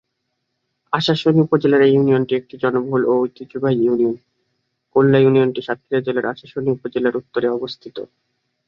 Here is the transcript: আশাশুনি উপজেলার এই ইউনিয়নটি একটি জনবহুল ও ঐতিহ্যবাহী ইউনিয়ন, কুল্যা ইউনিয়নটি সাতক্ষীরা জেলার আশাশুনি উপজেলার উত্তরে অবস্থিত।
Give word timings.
আশাশুনি 0.93 1.39
উপজেলার 1.41 1.81
এই 1.87 1.93
ইউনিয়নটি 1.95 2.33
একটি 2.35 2.55
জনবহুল 2.63 3.01
ও 3.05 3.13
ঐতিহ্যবাহী 3.23 3.77
ইউনিয়ন, 3.83 4.15
কুল্যা 4.95 5.19
ইউনিয়নটি 5.21 5.61
সাতক্ষীরা 5.67 6.05
জেলার 6.05 6.31
আশাশুনি 6.33 6.69
উপজেলার 6.71 7.19
উত্তরে 7.21 7.47
অবস্থিত। 7.57 7.97